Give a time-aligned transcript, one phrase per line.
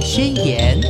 [0.00, 0.80] 宣言》。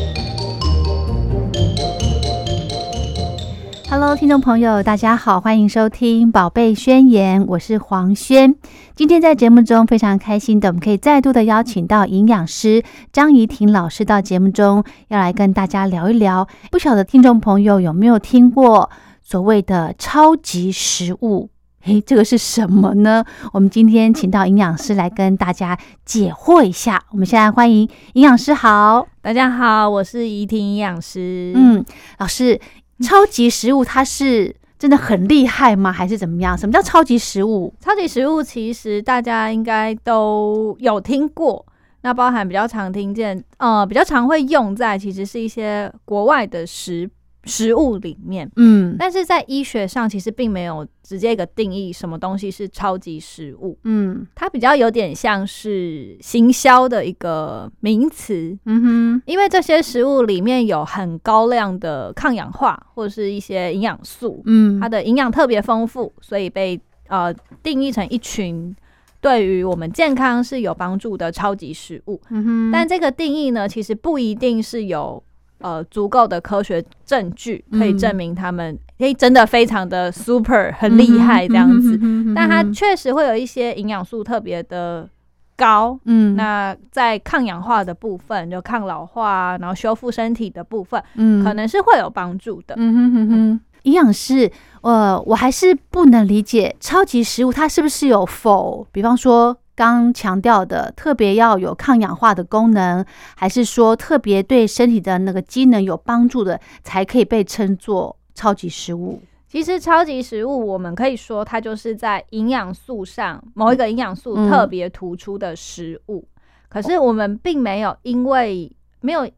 [3.90, 8.54] Hello，听众朋友，大家好，欢迎收听《宝贝宣言》，我是黄轩。
[8.94, 12.82] 今天在节目中非常开心的，我们可以再度的邀请到营养师
[13.12, 16.48] 张怡婷老师到节目中，要来跟大家聊一聊。
[16.70, 18.90] 不晓得听众朋友有没有听过
[19.22, 21.51] 所谓的超级食物？
[21.84, 23.24] 诶，这个是什么呢？
[23.52, 27.02] 我们今天请到营养师来跟大家解惑一下。
[27.10, 31.52] 我们现在欢迎营养师，好，大家好，我是怡婷营养师。
[31.54, 31.84] 嗯，
[32.18, 32.60] 老师。
[33.02, 35.90] 超级食物它是真的很厉害吗？
[35.90, 36.56] 还是怎么样？
[36.56, 37.74] 什么叫超级食物？
[37.80, 41.66] 超级食物其实大家应该都有听过，
[42.02, 47.10] 那包含比较常听见，呃，比较常会用在，其实是一些国外的食。
[47.44, 68.72] 食物里面，嗯，但是在医学上其实并没有直接一个定义什么东西是超级食物，嗯，它比较有点像是行销的一个名词，嗯哼，因为这些食物里面有很高量的抗氧化或者是一些营养素，嗯，它的营养特别丰富，所以被呃定义成一群
[69.20, 75.20] 对于我们健康是有帮助的超级食物，嗯哼，但这个定义呢，其实不一定是有。
[75.62, 81.98] 呃，足够的科学证据可以证明他们，诶，真的非常的 super，很厉害这样子。
[82.34, 85.08] 但它确实会有一些营养素特别的
[85.56, 92.74] 高，嗯，那在抗氧化的部分，就抗老化，然后修复身体的部分，嗯，可能是会有帮助的。
[92.76, 94.50] 嗯哼哼哼，营养师，
[94.82, 99.56] 呃，我还是不能理解超级食物它是不是有否，比方说。
[99.74, 103.04] 刚强调的特别要有抗氧化的功能，
[103.36, 109.20] 还是说特别对身体的那个机能有帮助的，才可以被称作超级食物？
[109.48, 116.26] 其实超级食物，我们可以说它就是在营养素上某一个营养素特别突出的食物。
[116.68, 119.28] 可是我们并没有因为没有。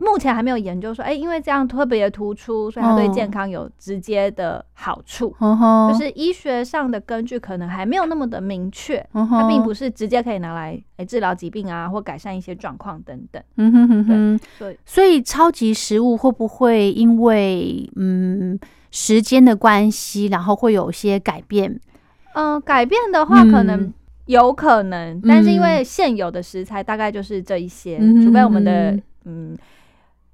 [0.00, 5.34] 目前还没有研究说，哎，因为这样特别突出，所以它对健康有直接的好处。
[5.40, 13.42] 就是医学上的根据可能还没有那么的明确，它并不是直接可以拿来哎治疗疾病啊，或改善一些状况等等。
[13.56, 14.78] 嗯哼哼哼，对。
[14.86, 18.56] 所以超级食物会不会因为嗯
[18.92, 21.80] 时间的关系，然后会有些改变？
[22.34, 23.92] 嗯，改变的话可能
[24.26, 29.58] 有可能，但是因为现有的食材大概就是这一些，除非我们的嗯。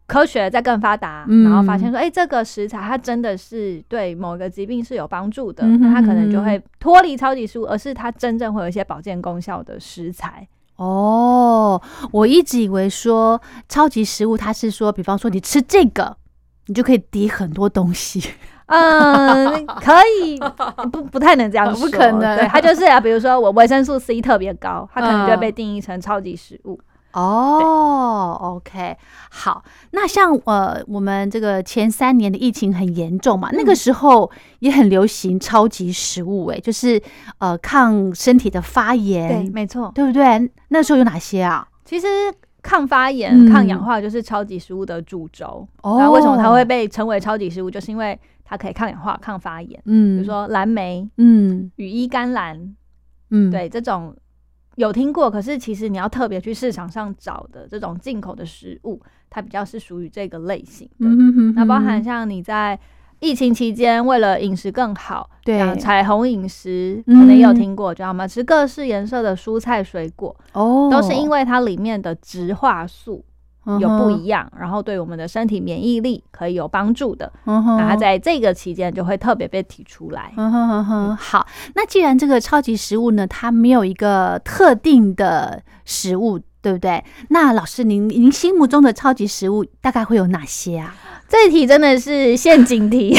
[0.06, 10.46] 科学在更发达，然后发现说，哎，这个食材它真的是对某个疾病是有帮助的，那它可能就会脱离超级食物，而是它真正会有一些保健功效的食材。
[10.76, 16.16] 哦，我一直以为说超级食物，它是说，比方说你吃这个，
[16.66, 18.22] 你就可以抵很多东西。
[18.66, 19.92] 嗯，可
[20.22, 20.38] 以，
[20.90, 22.36] 不不太能这样说， 不可能。
[22.36, 26.80] 对，它就是啊，比如说我维生素 C 特别高，它可能就会被定义成超级食物。
[27.14, 28.96] 哦，OK，
[29.30, 37.00] 好，那像呃，我们这个前三年的疫情很严重嘛，那个时候也很流行超级食物，哎，就是
[37.38, 40.50] 呃抗身体的发炎，对，没错，对不对？
[40.68, 41.66] 那时候有哪些啊？
[41.84, 42.06] 其实
[42.62, 45.68] 抗发炎、抗氧化就是超级食物的主轴。
[45.82, 47.70] 哦，为什么它会被称为超级食物？
[47.70, 49.80] 就是因为它可以抗氧化、抗发炎。
[49.84, 52.74] 嗯，比如说蓝莓，嗯，羽衣甘蓝，
[53.30, 54.16] 嗯，对，这种。
[54.76, 61.06] 有听过，可是其实你要特别去市场上找的这种进口的食物，它比较是属于这个类型的。
[61.54, 62.78] 那包含像你在
[63.20, 68.26] 疫情期间为了饮食更好，对彩虹饮食可能也有听过，知道吗？
[68.26, 73.24] 吃各式颜色的蔬菜水果，哦，都是因为它里面的植化素。
[73.80, 80.32] 有不一样，然后对我们的身体免疫力可以有帮助的，那它在这个期间就会特别被提出来。
[81.18, 87.02] 好，那既然这个超级食物呢，它没有一个特定的食物，对不对？
[87.28, 90.94] 那老师，您您心目中的超级食物大概会有哪些啊？
[91.26, 93.16] 这一题真的是陷阱题，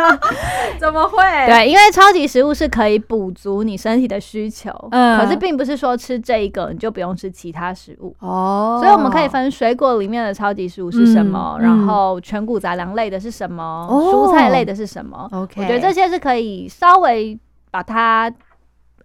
[0.78, 1.16] 怎么会？
[1.46, 8.78] 对，因为超级食物是可以补足你身体的需求，嗯，可是并不是说吃这一个你就不用吃其他食物哦。
[8.80, 15.28] 所以我们可以分水果里面的超级食物是什么，然后全谷杂粮类的是什么，蔬菜类的是什么。
[15.32, 17.36] OK，我觉得这些是可以稍微
[17.70, 18.30] 把它，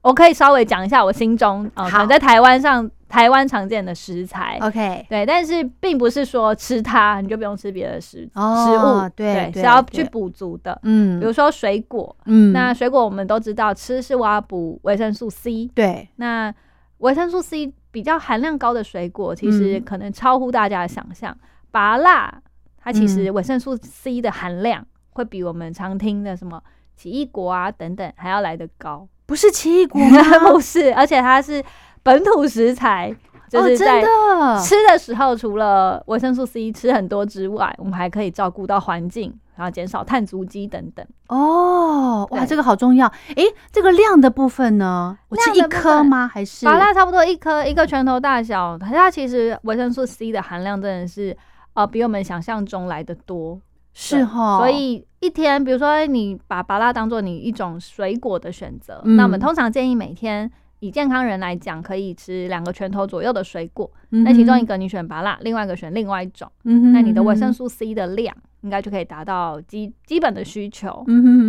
[0.02, 2.88] 我可以稍微讲一下我心中啊，可能在台湾上。
[3.10, 10.78] 台湾常见的食材，OK，对，但是并不是说吃它你就不用吃别的食食物，对，是要去补足的。
[10.84, 16.54] 嗯，比如说水果，嗯，那水果我们都知道吃是我要补维生素 C，对，那
[16.98, 21.36] 维生素 C 比较含量高的水果，其实可能超乎大家的想象。
[21.72, 22.42] 拔辣，
[22.78, 26.62] 它其实维生素 C 的含量会比我们常听的什么
[26.96, 30.20] 奇异果啊等等还要来得高，不是奇异果吗？
[30.52, 31.64] 不是，而且它是。
[32.08, 33.14] 本土食材，
[33.50, 41.06] 就是在真的吃的时候，除了维生素 C 吃很多之外，我们还可以照顾到环境，然后减少碳足迹等等。
[41.28, 43.12] 哦，哇，这个好重要。
[43.36, 43.44] 诶，
[43.74, 45.18] 这个量的部分呢？
[45.28, 46.26] 我吃一颗吗？
[46.34, 51.36] 还是麻辣差不多一颗一个拳头大小，它其实维生素 C 的含量真的是
[51.74, 53.60] 呃比我们想象中来的多。
[53.94, 54.60] 是哈？
[54.60, 63.90] 所以一天，比如说你把芭辣当做你一种水果的选择，嗯那我们通常建议每天以健康人来讲，可以吃两个拳头左右的水果。
[64.12, 71.04] 嗯那其中一个你选芭辣，另外一个选另外一种，嗯那你的维生素 C 的量应该就可以达到基基本的需求。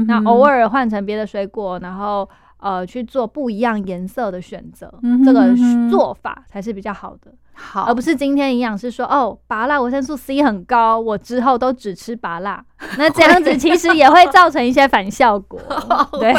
[0.06, 2.28] 那偶尔换成别的水果，然后
[2.58, 5.54] 呃去做不一样颜色的选择，嗯这个
[5.90, 7.32] 做法才是比较好的。
[7.60, 12.64] 好，而不是今天营养师说哦，拔辣维生素 C 很高，我之后都只吃拔辣，
[12.96, 15.60] 那这样子其实也会造成一些反效果。
[16.20, 16.32] 对，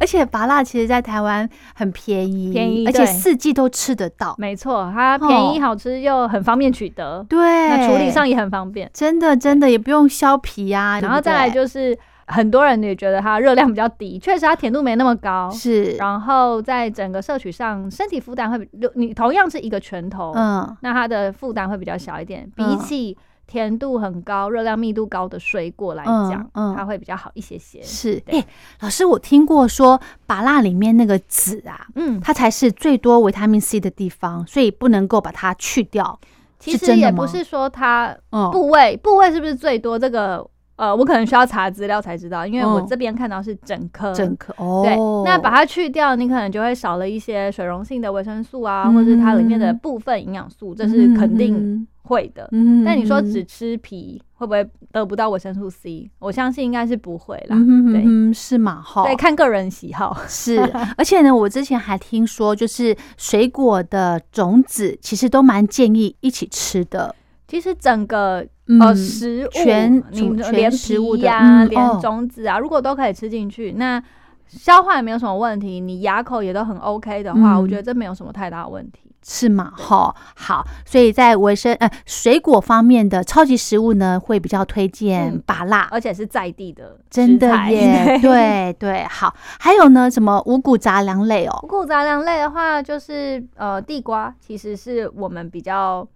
[0.00, 4.34] 而且拔辣其实在台湾很便宜，便宜而且四季都吃得到。
[4.38, 8.90] 没错，它便宜好吃又很方便取得，对，那处理上也很方便。
[8.94, 15.50] 真的真的也不用削皮啊、然后再来就是很多人也觉得它热量比较低， 确实它甜度没那么高。
[15.50, 23.16] 是，然后在整个摄取上，身体负担会比你同样是一个拳头，嗯，那它的负担会比较小一点，比嗯起
[23.46, 27.82] 甜度很高、热量密度高的水果来嗯讲，嗯它会比较好一些些。
[27.82, 28.18] 是。
[28.20, 28.46] 对哎、
[28.80, 36.18] 老师，我听过说拔辣里面那个籽啊，嗯，它才是最多维他命 C 的地方，所以不能够把它去掉。
[36.58, 40.42] 其实也不是说它嗯，部位部位是不是最多，这个
[40.76, 44.12] 呃，我可能需要查资料才知道，因为我嗯这边看到是整颗。
[44.12, 44.82] 整颗哦。
[44.84, 52.48] 对，那把它去掉，你可能就会少了一些水溶性的维生素啊，嗯或是它里面的部分营养素，这是肯定会的。
[52.50, 56.10] 嗯，嗯但你说嗯只吃皮会不会得不到维生素 C？
[56.18, 57.56] 我相信应该是不会啦。
[57.56, 59.04] 嗯对嗯是嘛哈？
[59.04, 60.16] 对，看个人喜好。
[60.26, 60.58] 是，
[60.96, 67.14] 而且呢，我之前还听说，就是水果的种子其实都蛮建议一起吃的。
[67.46, 74.02] 其实整个嗯呃食物，全你全连食物呀、连种子啊，如果都可以吃进去，那
[74.46, 79.00] 消化也没有什么问题，你牙口也都很 OK 的话，嗯我觉得这没有什么太大的问题。
[79.26, 79.72] 是吗？
[79.74, 87.48] 哈，好，所以在维生呃水果方面的超级食物呢，会比较推荐嗯芭辣，而且是在地的真的。
[87.70, 96.06] 耶，对对，好，还有呢，什么五谷杂粮类哦，五谷杂粮类的话，就是呃地瓜，其实是我们比较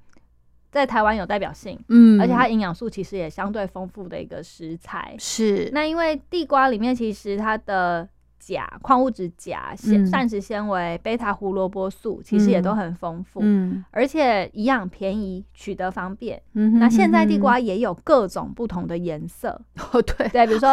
[0.79, 5.17] 在台湾有代表性，嗯，而且它营养素其实也相对丰富的一个食材。
[5.19, 8.09] 是那因为地瓜里面其实它的
[8.49, 16.41] 钾、矿物质钾、嗯膳膳食纤维、贝塔胡萝卜素，其实也都很丰富，嗯而且营养便宜，取得方便。
[16.81, 19.61] 那现在地嗯瓜也有各种不同的颜色，
[19.93, 20.73] 哦对，对，比如说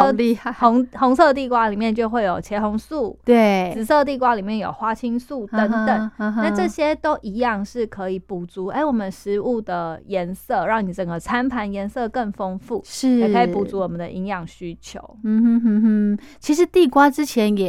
[0.58, 5.86] 红红色地瓜里面就会有茄红素，对，紫色地瓜里面有花青素等等。
[5.86, 15.00] 等那这些都一样是可以补足哎、我们食物的颜色，让你整个餐盘颜色更丰富，是也可以补足我们的营养需求。
[15.24, 17.65] 嗯哼哼哼，其实地瓜之前也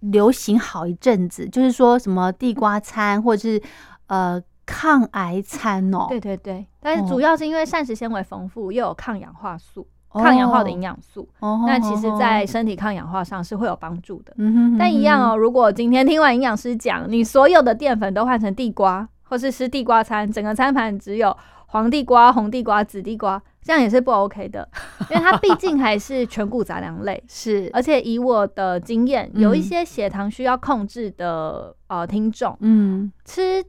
[0.00, 3.62] 流行好一阵子，就是说什么地瓜餐或者是
[4.06, 7.06] 呃抗癌餐哦，对对对，但是哦。
[7.08, 14.34] 主要是因为膳食纤维丰富，又有抗氧化素、哦，抗氧化的营养素，哦，那其实，在哦身体抗氧化上是会有帮助的。
[14.78, 21.34] 但一样哦，如果今天听完营养师讲，你所有的淀粉都换成地瓜，或是吃地瓜餐，整个餐盘只有
[21.68, 24.66] 黄地瓜、红地瓜、紫地瓜，这样也是不 OK 的，
[25.10, 27.22] 因为它毕竟还是全谷杂粮类。
[27.28, 33.62] 是，而且以我的经验，嗯有一些血糖需要控制的呃听众，嗯吃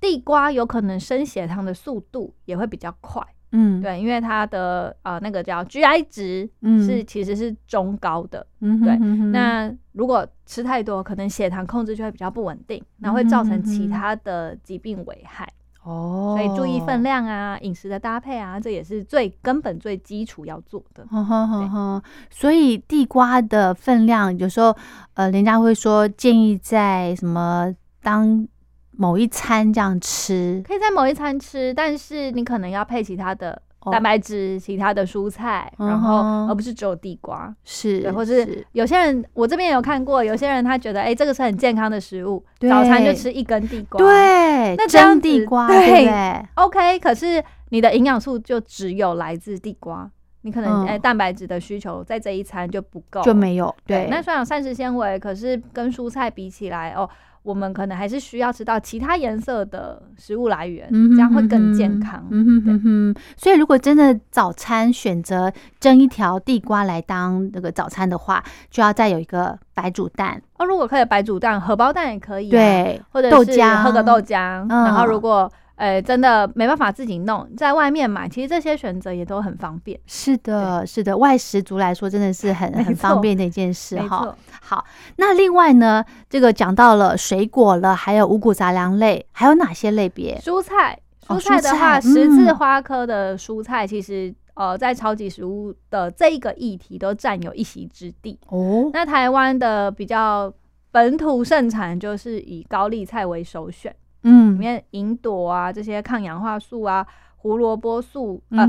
[0.00, 3.22] 地瓜有可能升血糖的速度也会比较快。
[3.56, 8.44] 嗯，对，因为它的呃那个叫 GI 值嗯是其实是中高的。
[8.60, 15.48] 嗯对哼哼哼那如果吃太多，可能血糖控制就会比较不稳定，那会造成其他的疾病危害。
[15.84, 21.06] 哦，所以注意分量啊，饮食的搭配啊，这也是最根本、最基础要做的。
[21.10, 24.74] 呵呵呵呵，所以地瓜的分量有时候，
[25.12, 28.48] 呃，人家会说建议在什么当
[28.92, 37.54] 某一餐这样吃，可以在某一餐吃，但是你可能要配其他的哦蛋白质、其他的蔬菜，嗯然后而不是只有地瓜。
[37.64, 46.98] 是，对，或是有些人，我这边有看过，有些人他觉得，哎、这个是很健康的食物，早餐就吃一根地瓜，对，那这样蒸地子瓜，对？，OK。
[46.98, 50.10] 可是你的营养素就只有来自地瓜，
[50.42, 54.04] 你可能嗯哎、蛋白质的需求在这一餐就不够，就没有对。
[54.04, 54.10] 对。
[54.10, 57.08] 那虽然有膳食纤维，可是跟蔬菜比起来，哦，
[57.44, 62.26] 我们可能还是需要吃到其他颜色的食物来源，这样会更健康。
[62.30, 79.98] 嗯哼哼哼，所以如果真的早餐选择蒸一条地瓜来当那个早餐的话，就要再有一个白煮蛋，哦，如果可以白煮蛋、荷包蛋也可以、啊，，对，或者是豆浆喝个豆浆，嗯然后如果呃，真的没办法自己弄，在外面买，其实这些选择也都很方便。
[80.06, 84.36] 是的，是的，外食族来说真的是很很方便的一件事哈。
[84.60, 84.84] 好，
[85.16, 90.38] 那另外呢，这个讲到了水果了，还有五谷杂粮类，还有哪些类别？
[90.40, 98.88] 蔬菜，蔬菜的话，十字花科的蔬菜其实呃，在超级食物的这一个议题都占有一席之地哦。
[98.92, 100.52] 那台湾的比较
[100.92, 103.92] 本土盛产就是以高丽菜为首选。
[104.24, 108.68] 嗯，里面银朵啊，这些抗氧化素啊，胡萝卜素啊，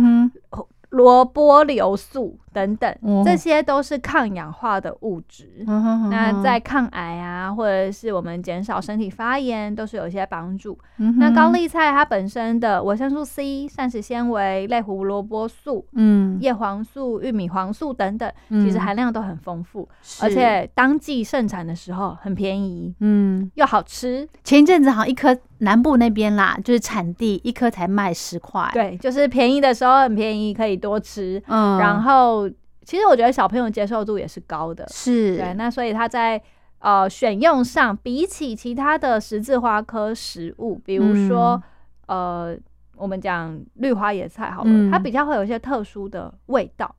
[0.96, 2.40] 萝卜硫素。
[2.56, 5.66] 等等，这些都是抗氧化的物质。
[5.66, 10.80] 那在抗癌啊，或者是我们减少身体发炎，都是有一些帮助。
[11.20, 19.90] 那高丽菜它本身的维生素 C、膳食纤维、类胡萝卜素、嗯，叶黄素、玉米黄素等等，其实含量都很丰富，
[20.22, 24.26] 而且当季盛产的时候很便宜，嗯，又好吃。
[24.46, 31.42] 前一阵子好像一颗南部那边啦，就是产地一颗才卖十块，对，就是便宜的时候很便宜，可以多吃。
[31.48, 32.50] 嗯，然后。
[32.88, 35.56] 其实我觉得小朋友接受度也是高的，是对。
[35.56, 36.40] 那所以他在
[36.78, 41.60] 呃选用上，比起其他的十字花科食物，比如说
[42.06, 42.56] 呃
[42.96, 46.96] 我们讲绿花野菜好了，它比较会有一些特殊的味道。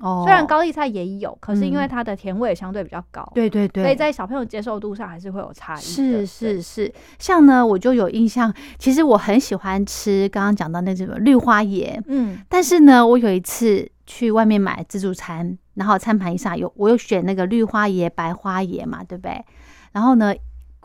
[0.00, 5.80] 哦，虽然高丽菜也有，可是因为它的甜味相对比较高，对对对，所以在小朋友接受度上还是会有差异。
[5.80, 19.44] 是是是，像呢，我就有印象，其实我很喜欢吃刚刚讲到那什么绿花椰，嗯，但是呢，我有一次去外面买自助餐，然后餐盘上有我有选那个绿花椰、白花椰嘛，对不对？
[19.92, 20.34] 然后呢，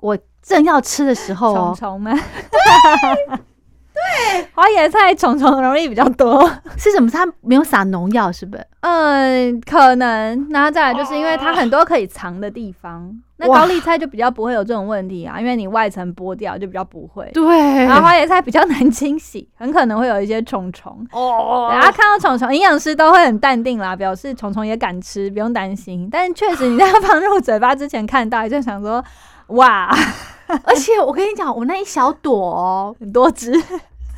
[0.01, 2.13] 我正要吃的时候，虫虫们。
[3.95, 6.45] 对，花椰菜虫虫容易比较多，
[6.77, 7.09] 是什么？
[7.09, 8.67] 它没有撒农药，是不是？
[8.81, 10.47] 嗯，可能。
[10.49, 17.29] 然后再来就是因为它很多可以藏的地方，那高丽菜就比较不会有这种问题啊，因为你外层剥掉就比较不会。
[17.33, 20.91] 对，然后花椰菜比较难清洗，很可能会有一些虫虫。
[21.13, 26.09] 哦，然后看到虫虫，营养师都会很淡定啦，表示虫虫也敢吃，不用担心。
[26.11, 29.03] 但是确实你在放入嘴巴之前看到，就想说。
[29.47, 29.89] 哇！
[30.63, 33.51] 而且我跟你讲，我那一小朵哦，很多只，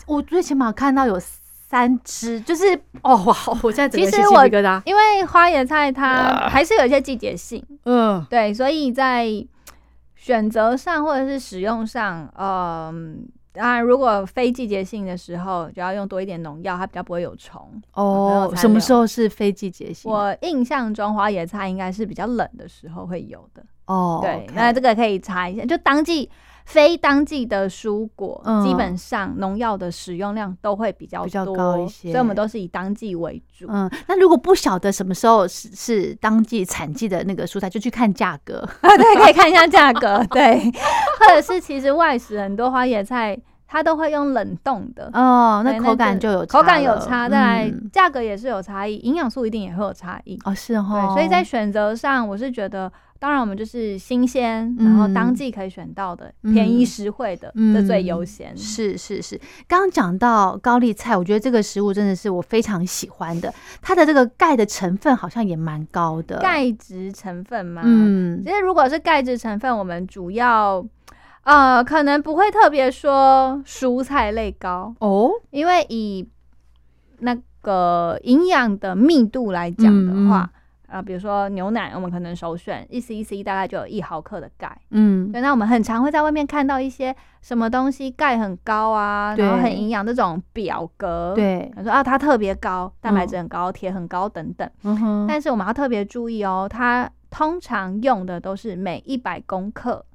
[0.05, 3.35] 我最起码看到有三只，就是哦哇！
[3.63, 4.45] 我现在其实我
[4.85, 9.25] 因为花椰菜它还是有一些季节性，嗯，对，所以在
[10.15, 13.25] 选择上或者是使用上，嗯，
[13.57, 18.53] 当然如果非季节性的时候，就要用多一点农药，它比较不会有虫哦。
[18.55, 20.09] 什么时候是非季节性？
[20.11, 23.65] 我印象中花野菜应该是比较冷的时候会有的。
[23.87, 25.65] 哦，对，那这个可以查一下。
[25.65, 26.29] 就当季、
[26.67, 33.65] 非当季的蔬果，基本上农药的使用量都会比较比较高一些，所以我们都是以当季为主。
[33.69, 38.59] 嗯，那如果不晓得什么时候是是当季产季的那个蔬菜，就去看价格。
[38.81, 40.59] 啊， 对，可以看一下价格， 对，
[41.19, 43.39] 或者是其实外食很多花野菜。
[43.69, 45.09] 它都会用冷冻的。
[45.11, 50.39] 哦，那口感就有口感有差，再来价格也是有差异，营养素一定也会有差异。
[50.45, 58.55] 哦，是哈，所以在选择上，我是觉得，当然我们就是新鲜，然后当季可以选到的，便宜实惠的，这最优先。
[58.55, 70.85] 是是是，刚刚讲到高丽菜，我觉得这个食物真的是我非常喜欢的，它的这个钙的成分好像也蛮高的，钙质成分嘛，嗯，其实如果是钙质成分，我们主要。
[71.43, 76.27] 呃，可能不会特别说蔬菜类高哦，因为以
[77.19, 80.51] 那个营养的密度来讲的话，
[80.87, 100.05] 啊，比如说牛奶，我们可能首选一 c c 大概就有一毫克的钙，嗯，对，那我们很常会在外面看到一些什么东西钙很高啊，然后很营养这种表格，对，说啊它特别高，蛋白质很高，铁很高等等，嗯哼，但是我们要特别注意哦，它通常用的都是每一百公克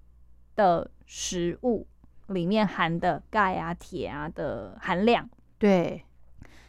[0.56, 0.90] 的。
[1.14, 1.86] 食物
[2.28, 6.02] 里面含的钙啊、铁啊的含量，对。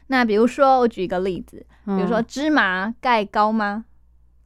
[0.08, 3.86] 那比如说，我举一个例子，比如说芝麻钙高吗？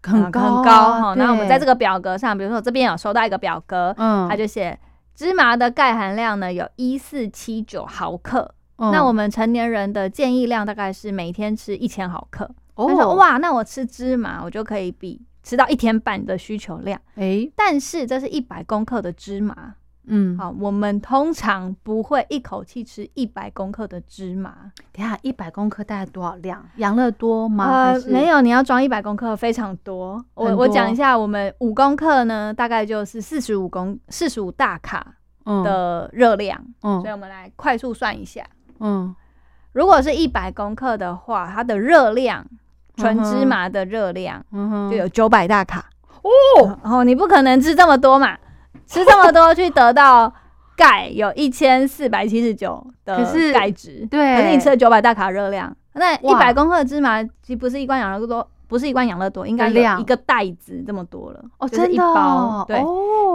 [0.08, 1.14] 很高，很高哈。
[1.16, 4.78] 那我们在这个表格上，比如说我这边有收到一个表格，嗯，它就写
[5.16, 8.54] 芝麻的钙含量呢有一四七九毫克。
[8.78, 12.50] 那我们成年人的建议量大概是每天吃一千毫克。
[12.76, 17.00] 他说哇，那我吃芝麻，我就可以比吃到一天半的需求量。
[17.16, 19.74] 哎，但是这是一百公克的芝麻。
[20.10, 24.72] 嗯，好，我们通常不会一口气吃一百公克的芝麻。
[24.94, 26.64] 等下，一百公克大概多少量？
[26.78, 27.66] 养乐多吗？
[27.66, 30.24] 呃，没有，你要装一百公克，非常多。
[30.34, 36.58] 我我讲一下，我们五公克呢，大概就是四十五公四十五大卡的热量。
[36.84, 38.46] 嗯，所以我们来快速算一下。
[38.80, 39.14] 嗯，
[39.74, 42.46] 如果是一百公克的话，它的热量，
[42.96, 44.42] 纯芝麻的热量，
[44.90, 45.90] 就有九百大卡。
[46.22, 48.38] 哦，然后你不可能吃这么多嘛。
[48.88, 50.34] 吃这么多去得到
[50.75, 53.17] 钙有一千四百七十九的
[53.53, 62.79] 钙质，对，可是你吃了九百大卡热量，那一百公克的芝麻其实不是一罐养乐多，不是一罐养乐多，应该有一个袋子这么多了哦，真的，对，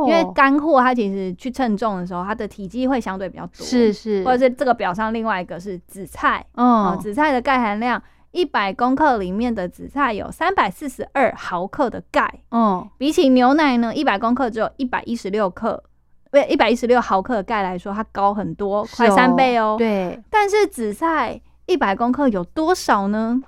[0.07, 8.03] 因为干货它其实去称重的时候，它的体积会相对比较多，是是，或者是这个表上另外一个是紫菜，哦，紫菜的钙含量。
[8.33, 15.85] 一百公克里面的紫菜有三百四十二毫克的钙，嗯，比起牛奶呢，一百公克只有一百一十六克，
[16.31, 19.77] 不一百一十六毫克的钙来说，它高很多，快三倍哦。
[19.79, 23.41] 对，但是紫菜一百公克有多少呢？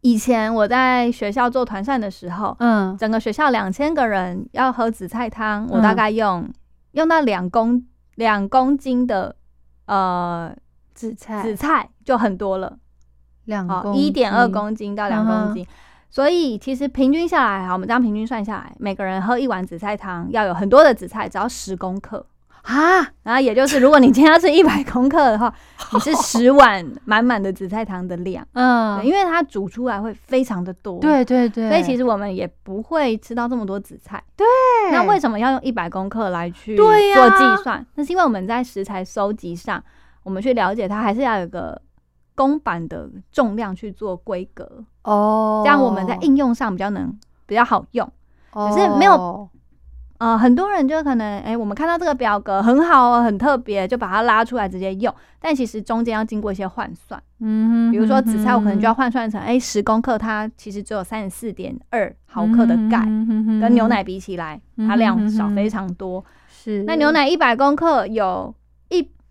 [0.00, 6.48] 以前我在学校做团膳的时候，嗯，整个学校两千个人要喝紫菜汤，我大概用
[6.92, 7.84] 用到两公
[8.16, 9.36] 两公斤的
[9.86, 10.52] 呃
[10.92, 12.76] 紫菜，紫菜就很多了。
[13.46, 15.66] 两一点二公斤到两公斤，
[16.08, 22.24] 所以其实平均下来，哈，我们这样平均算下来，每个人喝一碗紫菜汤要有很多的紫菜，只要十公克
[22.62, 23.02] 啊。
[23.22, 25.52] 然后也就是，如果你今天要吃一百公克的话，
[25.92, 28.46] 你是十碗满满的紫菜汤的量。
[28.54, 30.98] 嗯，因为它煮出来会非常的多。
[31.00, 31.68] 对对对。
[31.68, 34.22] 所以其实我们也不会吃到这么多紫菜。
[34.36, 34.46] 对。
[34.92, 37.84] 那为什么要用一百公克来去做计算？
[37.94, 39.82] 那是因为我们在食材收集上，
[40.22, 41.80] 我们去了解它，还是要有个。
[42.36, 47.12] 公版的重量去做规格哦，这样我们在应用上比较能
[47.46, 48.08] 比较好用。
[48.52, 49.48] 可是没有，
[50.18, 55.14] 呃，很多人就可能，哎，我们看到这个表格很好哦，很特别，就把它拉出来直接用。
[55.40, 63.00] 但其实中间要经过一些换算，嗯，比如说紫菜，我可能就要换算成，哎，十公克它其实只有三十四点二毫克的钙，
[63.60, 66.24] 跟牛奶比起来，它量少非常多。
[66.48, 68.54] 是，那牛奶一百公克有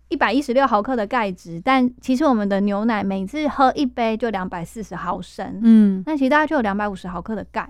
[0.08, 0.16] 一。
[0.16, 7.68] 百一十六毫克的钙质，但其实我们的牛奶每次喝一杯就两百四十毫升，嗯，那其实大概就有两百五十毫克的钙，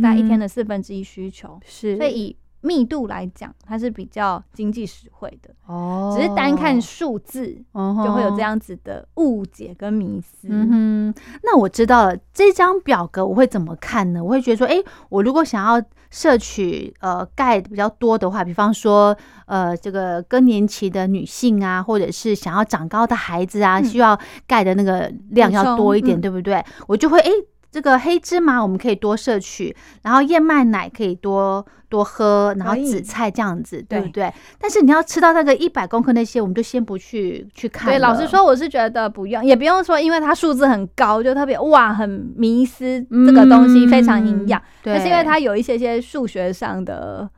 [0.00, 6.14] 大概一天的四分之一需求，是，所以以密度来讲，它是比较经济实惠的哦。
[6.16, 10.48] 只是单看数字，就会有这样子的误解跟迷思。
[10.50, 10.68] 嗯
[11.14, 14.22] 哼，那我知道了，这张表格我会怎么看呢？
[14.22, 14.76] 我会觉得说，哎，
[15.08, 15.82] 我如果想要。
[16.10, 26.64] 摄取呃钙比较多的话，比方说呃这个更年期的女性啊，或者是想要长高的孩子啊，需要钙的那个量要多一点，对不对？
[26.86, 27.30] 我就会哎。
[27.70, 34.32] 这个黑芝麻我们可以多摄取，然后燕麦奶可以多多喝，然后紫菜这样子，对不对？
[34.58, 37.90] 但是你要吃到那个一百公克那些，我们就先不去去看。
[37.90, 44.60] 对，老实说，我是觉得不用，也不用说，因为它数字很高，就特别哇，很迷失这个东西非常营养。
[44.82, 47.28] 对，是因为它有一些些数学上的。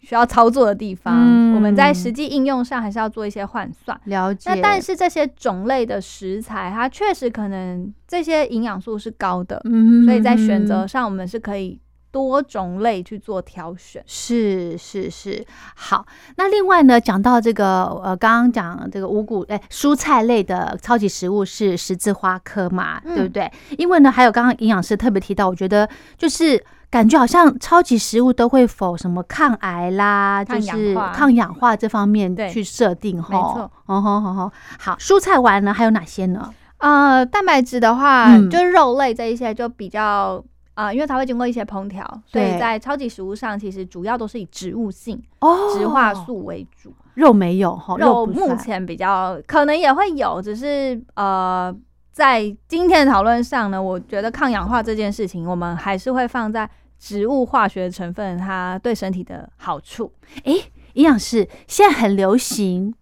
[0.00, 4.00] 需要操作的地方，我们在实际应用上还是要做一些换算。
[4.04, 4.48] 了解。
[4.52, 11.78] 那但是这些种类的食材，它确实可能这些营养素是高的，嗯，所以在选择上我们是可以
[12.10, 14.02] 多种类去做挑选。
[14.06, 15.44] 是是是。
[15.76, 23.52] 好，那另外呢，讲到这个呃，刚刚讲这个五谷哎蔬菜类的超级食物是十字花科嘛，对不对？
[23.76, 25.86] 因为呢，还有刚刚营养师特别提到，我觉得
[26.16, 26.64] 就是。
[26.90, 33.28] 感觉好像超级食物都会否什么抗癌啦，就是抗氧化这方面去设定哈。
[33.30, 34.52] 没错，哦好好好。
[34.78, 36.52] 好，蔬菜完了还有哪些呢？
[36.78, 40.42] 呃，蛋白质的话，就是肉类这一些就比较
[40.74, 46.92] 啊，因为它会经过一些烹调，所以在超级食物上其实主要都是以植物性哦植化素为主。
[47.14, 51.72] 肉没有哈，肉目前比较可能也会有，只是呃。
[52.12, 56.68] 在今天的讨论上呢，我觉得抗氧化这件事情，我们还是会放在
[57.00, 60.12] 植物化学成分它对身体的好处。
[60.44, 62.94] 诶，营养师现在很流行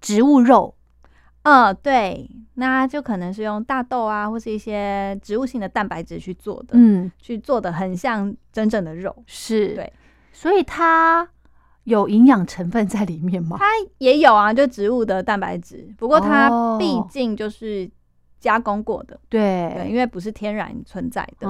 [0.00, 0.74] 植物肉，
[1.42, 9.92] 嗯，对，那就可能是用大豆啊，或是一些植物性的蛋白质去做的，嗯，去做的很像真正的肉，是对，
[10.32, 11.28] 所以它
[11.84, 13.58] 有营养成分在里面吗？
[13.60, 13.66] 它
[13.98, 17.90] 也有啊，就植物的蛋白质，不过它毕竟就是。
[18.38, 21.48] 加工过的，对对，因为不是天然存在的。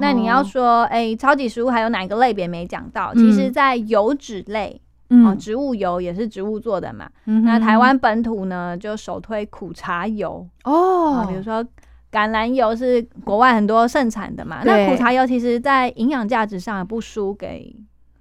[0.00, 3.14] 那你要说，哎，超级食物还有哪一个类别没讲到？
[3.14, 7.08] 其实，在油脂类，哦，植物油也是植物做的嘛。
[7.24, 11.64] 那台湾本土呢，就首推苦茶油哦，比如说
[12.10, 14.62] 橄榄油是国外很多盛产的嘛。
[14.64, 17.74] 那苦茶油其实在营养价值上也不输给。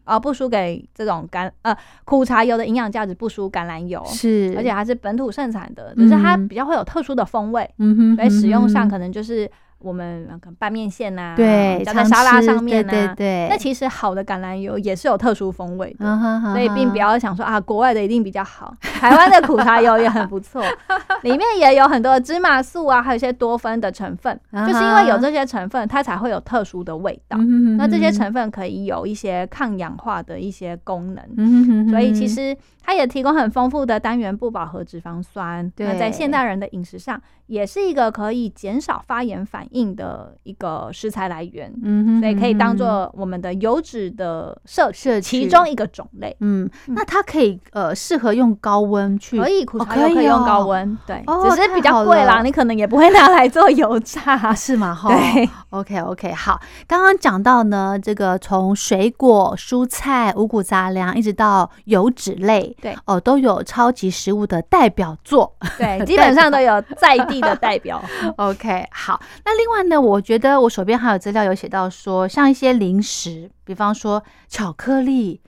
[0.04, 9.50] 啊，不输给这种橄呃苦茶油的营养价值不输橄榄油，是，而且还是本土盛产的，只是它比较会有特殊的风味，嗯哼，所以使用上可能就是。
[9.84, 13.48] 我们可能拌面线呐，对，加在沙拉上面呐，对对对。
[13.50, 16.06] 那其实好的橄榄油也是有特殊风味的，
[16.54, 18.74] 所以并不要想说啊，国外的一定比较好。
[18.82, 20.64] 台湾的苦茶油也很不错，
[21.24, 27.38] 里面也有很多芝麻素啊，还有一些多酚的成分，就是因为有这些成分，它才会有特殊的味道。
[27.78, 35.72] 那这些成分可以有一些抗氧化的一些功能，所以其实它也提供很丰富的单元不饱和脂肪酸。
[35.78, 41.74] 那在现代人的饮食上，也是一个可以减少发炎反应的一个食材来源。
[41.82, 46.36] 嗯，所以可以当做我们的油脂的摄摄其中一个种类。
[46.42, 54.94] 嗯，那它可以呃适合用高温去，可以苦茶油可以用高温，对，只是比较贵啦，你可能也不会拿来做油炸，是吗？
[54.96, 62.73] 哈，对，OK OK，好，刚刚讲到呢，这个从水果、蔬菜、五谷杂粮一直到油脂类。
[62.82, 62.96] 对。
[63.06, 68.04] 哦，都有超级食物的代表作，对， 基本上都有在地的代表。
[68.38, 75.42] OK，好，那另外呢，我觉得我手边还有资料有写到说，像一些零食，比方说巧克力，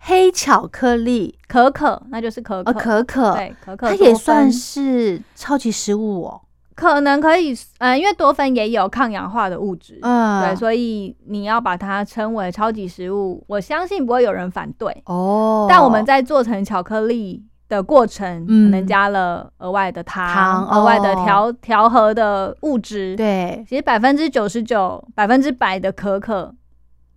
[0.00, 6.40] 黑巧克力，可可，那就是可可，可可，对，可可，它也算是超级食物哦。
[6.80, 15.66] 可能可以，呃，因为多酚也有抗氧化的物质，嗯，对，所以你要把它称为超级食物，我相信不会有人反对哦。
[15.68, 26.54] 但我们在做成巧克力的过程，可能加了额外的糖、额外的调调和的物质，对，其实百分之九十九、百分之百的可可。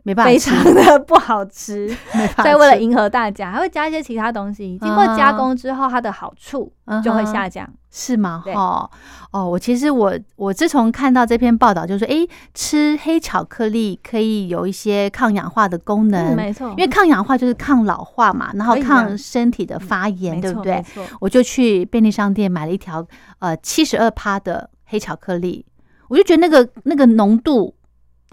[0.04, 1.88] 没办法，非常的不好吃，
[2.38, 4.78] 所以为了迎合大家，还会加一些其他东西。
[4.78, 6.72] 经过加工之后，它的好处
[7.04, 8.44] 就会下降，是吗？
[8.54, 8.90] 哦
[9.32, 20.84] 哦，我其实我我自从看到这篇报道，就是说，哎，吃黑巧克力可以有一些抗氧化的功能，没错，因为抗氧化就是抗老化嘛，然后抗身体的发炎，对不对？
[21.22, 23.06] 我就去便利商店买了一条
[23.40, 25.66] 呃七十二趴的黑巧克力，
[26.10, 27.74] 我就觉得那个那个浓度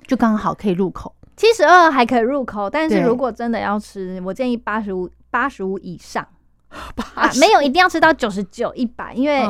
[0.07, 1.15] 就刚好可以入口。
[1.41, 6.23] 七十二还可以入口，但是如果真的要吃，我建议八十五八十五以上，
[7.15, 9.43] 啊，没有一定要吃到九十九一百，因为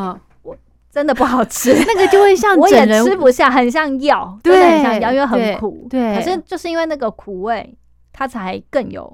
[0.43, 0.57] 我
[0.89, 7.77] 真的不好吃， 那个就会像我也吃不下，很像药，对，很像药，因为很苦，对，可是就是因为那个苦味，
[8.13, 9.13] 它才更有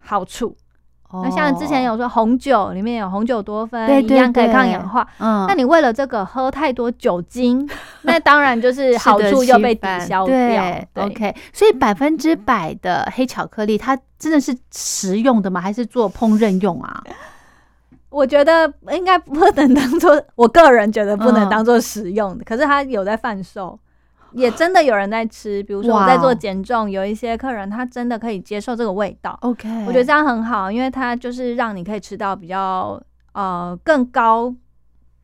[0.00, 0.56] 好处。
[1.12, 5.06] 那像之前有说红酒里面有红酒多酚，一样可以抗氧化。
[5.18, 7.68] 嗯，那你为了这个喝太多酒精，
[8.02, 10.34] 那当然就是好处又被抵消掉。
[10.94, 15.60] OK，所以百分之百的黑巧克力，它真的是食用的吗？
[15.60, 17.02] 还是做烹饪用啊？
[18.10, 22.44] 我觉得应该不能当做，我个人觉得不能当做食用的。
[22.44, 23.78] 可是它有在贩售。
[24.36, 29.36] 也真的有人在吃，比如说我在做减重，有一些客人他真的可以接受这个味道。
[29.40, 34.54] OK，我觉得这样很好，因为它就是让你可以吃到比较呃更高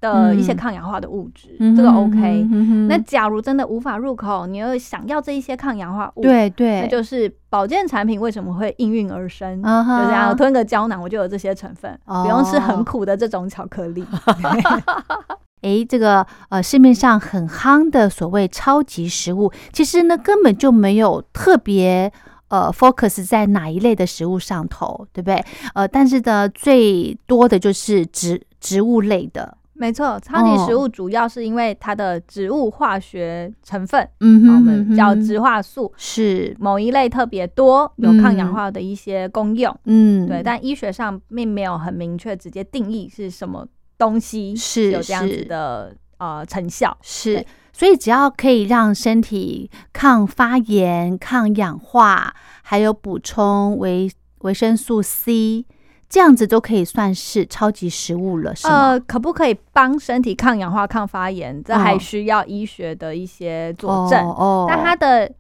[0.01, 2.48] 的一些抗氧化的物质，这个 OK。
[2.88, 9.62] 那假如真的无法入口，你又想要这一些抗氧化物，对对，那就是保健产品为什么会应运而生？
[9.62, 9.68] 就
[10.07, 14.05] 这样吞个胶囊，我就有这些成分，不用吃很苦的这种巧克力。
[15.62, 22.12] 哎，这个呃，市面上很夯的所谓超级食物，其实呢根本就没有特别
[22.48, 25.42] 呃 focus 在哪一类的食物上头，对不对？
[25.75, 29.57] 呃，但是呢，最多的就是植植物类的。
[29.75, 39.75] 没错，超级食物主要是因为它的植物化学成分，嗯，我们叫植化素，是某一类特别多，有抗氧化的一些功用。
[39.87, 43.66] 嗯，对，但医学上并没有很明确直接定义是什么。
[44.03, 54.11] 东西是有这样子的呃成效，是，所以只要可以让身体抗发炎、抗氧化，还有补充维
[54.41, 55.65] 维生素 C，
[56.09, 58.88] 这样子都可以算是超级食物了，是吗？
[58.91, 61.62] 呃，可不可以帮身体抗氧化、抗发炎？
[61.62, 64.19] 这还需要医学的一些佐证。
[64.27, 65.31] 哦，但它的。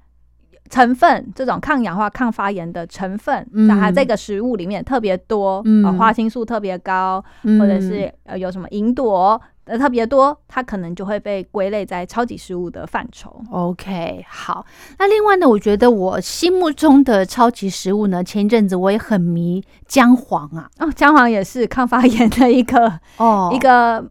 [0.72, 7.22] 成分这种抗氧化、抗发炎的成分，在它这个食物里面特别多，呃，花青素特别高，
[7.58, 13.38] 或者是呃有什么银朵呃特别多，它可能就会被归类在超级食物的范畴。
[13.50, 14.64] OK，好。
[14.98, 24.02] 那另外呢，我觉得我心目中的超级食物呢，前一阵子我也很迷姜黄啊，哦，姜黄也是抗发炎的一个哦一个。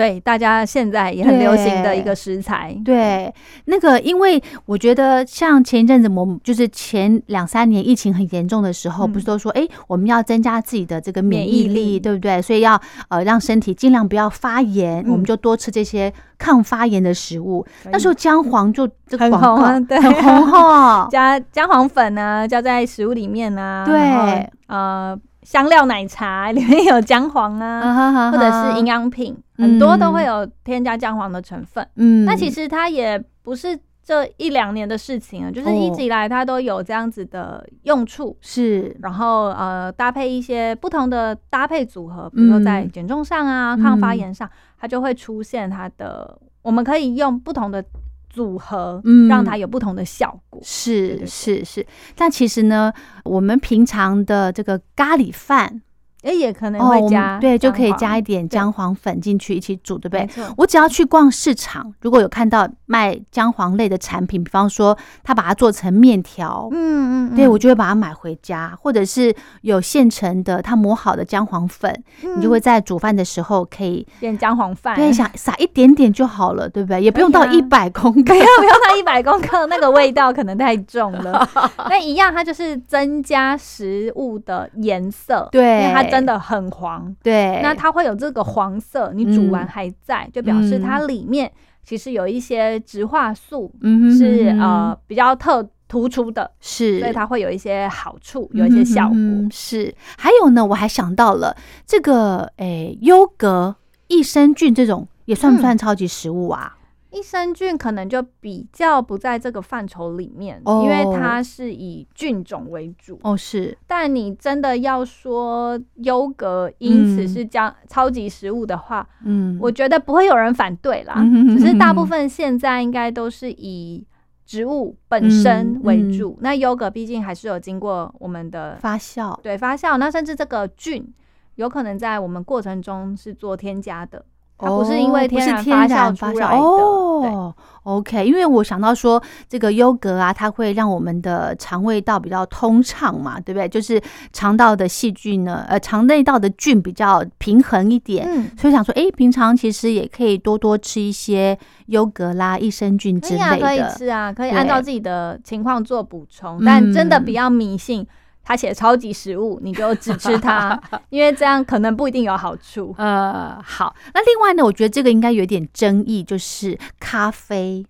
[0.00, 2.74] 对，大家现在也很流行的一个食材。
[2.82, 3.30] 对，
[3.66, 12.40] 那个，因为我觉得像前一阵子，我就是前两三年疫情很严重的时候，不是都说，哎，我们要增加自己的这个免疫力，对不对？
[12.40, 17.66] 所以要呃让身体尽量不要发炎，我们就多吃这些抗发炎的食物。
[17.92, 25.14] 那时候姜黄就这个广告对很红哈， 加姜黄粉呢，加在食物里面呢，对，呃。
[25.42, 31.86] 香料奶茶里面有姜黄啊， 或者是营养品，很多都会有添加姜黄的成分。
[31.96, 38.36] 嗯，那其实它也不是这一两年的事情啊，就是一直以来它都有这样子的用处。
[38.40, 44.48] 是，然后呃，搭配一些不同的搭配组合，比如说在减重上啊、抗发炎上，
[44.78, 47.84] 它就会出现它的，我们可以用不同的。
[48.30, 50.60] 组合，嗯，让它有不同的效果。
[50.62, 52.92] 是是是，但其实呢，
[53.24, 55.82] 我们平常的这个咖喱饭，
[56.22, 60.28] 哎，也可能会加，对，就可以加一点姜黄粉进去一起煮，对不对？
[60.56, 71.92] 我只要去逛市场，如果有看到卖姜黄类的产品，比方说他把它做成面条，嗯嗯，对我就会把它买回家，或者是有现成的他磨好的姜黄粉，
[72.36, 77.02] 你就会在煮饭的时候可以变姜黄饭，对，想撒一点点就好了，对不对？
[77.02, 81.48] 也不用到一百公克，不用不用到一百公克，那个味道可能太重了。
[81.88, 87.60] 那一样，它就是增加食物的颜色，对，它真的很黄，对。
[87.62, 91.50] 那它会有这个黄色，你煮完还在，就表示它里面
[91.84, 93.72] 其实有一些植化素，
[94.18, 99.16] 是呃比较特突出的，是，所以它会有一些好处，有一些效果。
[99.50, 103.76] 是，还有呢，我还想到了这个，诶，优格、
[104.08, 106.76] 益生菌这种也算不算超级食物啊？
[107.10, 113.18] 益生菌可能就比较不在这个范畴里面，因为它是以菌种为主。
[113.22, 113.76] 哦，是。
[113.86, 121.16] 但你真的要说优格因此是将超级食物的话，嗯，我觉得不会有人反对啦。
[121.48, 124.06] 只是大部分现在应该都是以
[124.46, 126.38] 植物本身为主。
[126.40, 129.96] 那优格毕竟还是有经过我们的发酵，对发酵。
[129.96, 131.12] 那甚至这个菌
[131.56, 134.24] 有可能在我们过程中是做添加的。
[134.60, 137.54] 它不是因为天然发酵出来的哦。
[137.84, 143.66] OK，因为我想到说这个优格啊，它会让我们的肠胃道比较通畅嘛，对不对？
[143.66, 144.00] 就是
[144.34, 148.28] 肠道的细菌呢，呃，肠内道的菌比较平衡一点。
[148.28, 153.58] 嗯，所以想说，哎，平常其实也可以多多吃一些优格啦、益生菌之类的。
[153.60, 158.06] 可以吃啊，可以按照自己的情况做补充，但真的比较迷信。
[158.50, 160.76] 他写超级食物，你就只吃它，
[161.08, 162.92] 因为这样可能不一定有好处。
[162.98, 167.86] 呃，好，那另外呢，我觉得这个应该有点争议，就是咖啡，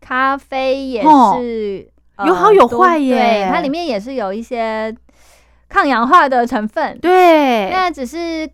[0.00, 1.86] 咖啡也是
[2.24, 4.96] 有好有坏耶，它里面也是有一些
[5.68, 6.98] 抗氧化的成分。
[6.98, 8.48] 对，那只是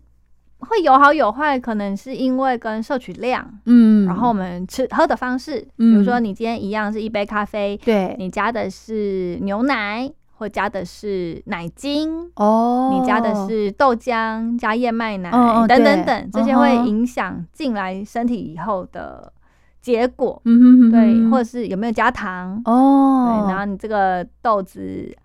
[0.59, 8.13] 会有好有坏，可能是因为跟摄取量，嗯，然后我们吃喝的方式，比如说你今天一样是一杯咖啡，对。
[8.19, 10.11] 你加的是牛奶。
[10.43, 15.31] 或加的是奶精哦，你加的是豆浆加燕麦奶
[15.69, 19.31] 等等等，这些会影响进来身体以后的
[19.79, 20.41] 结果。
[20.43, 23.45] 嗯对，或者是有没有加糖哦？
[23.45, 25.15] 对，然后你这个豆子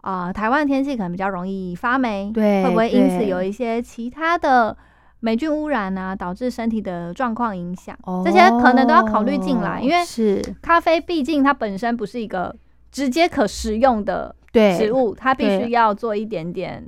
[0.00, 4.76] 啊，台湾天气可能比较容易发霉，对，会不会因此有一些其他的
[5.20, 7.96] 霉菌污染啊，导致身体的状况影响？
[8.24, 12.56] 这些可能都要考虑进来，因为是咖啡，毕竟它本身不是一个
[12.90, 14.34] 直接可食用的。
[14.76, 16.84] 食物它必须要做一点点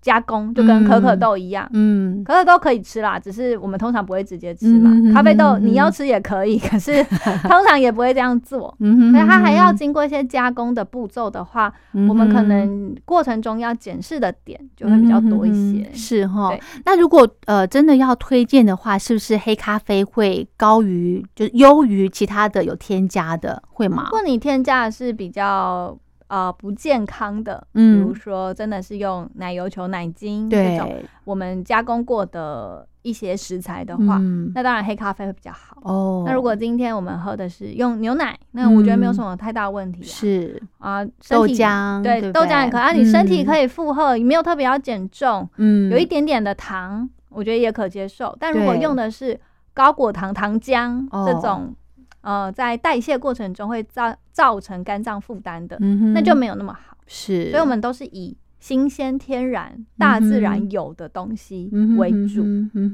[0.00, 1.68] 加工，就跟可可豆一样。
[1.72, 4.90] 嗯，可可豆可以吃啦，只是我们通常不会直接吃嘛。
[5.12, 7.02] 咖啡豆你要吃也可以，可是
[7.50, 8.74] 通常也不会这样做。
[8.78, 11.70] 嗯所以它还要经过一些加工的步骤的话，
[12.08, 15.90] 我们可能过程中要检视的点就会比较多一些。
[15.92, 16.56] 是哈。
[16.86, 24.04] 那如果呃真的要推荐的话，是不是黑咖啡会高于，就是优于其他的有添加的，会吗？
[24.04, 25.98] 如果你添加的是比较。
[26.28, 34.20] 呃，不健康的，比如说真的是用奶油球、奶精这种我们加工过的一些食材的话，
[34.54, 35.78] 那当然黑咖啡会比较好。
[35.82, 40.02] 哦，那如果今天我们喝的是用牛奶，那我觉得没有什么太大问题。
[40.02, 48.36] 是啊，豆浆对豆浆也可以啊，你身体可以负荷，没有特别要减重，嗯，有一点点的糖，我觉得也可接受。
[48.38, 49.40] 但如果用的是
[49.72, 51.74] 高果糖糖浆这种。
[52.20, 56.96] 呃，在代谢过程中会造造成肝脏负担的，那就没有那么好。
[57.06, 62.44] 是，所以我们都是以新鲜、天然、大自然有的东西为主。